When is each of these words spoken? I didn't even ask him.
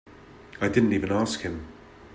I 0.59 0.67
didn't 0.67 0.93
even 0.93 1.11
ask 1.11 1.41
him. 1.41 1.67